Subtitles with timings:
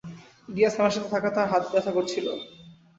[0.49, 2.27] ইলিয়াস, আমার সাথে থাকো তার হাত ব্যথা করছিল।